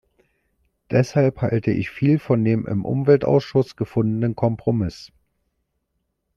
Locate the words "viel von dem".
1.91-2.65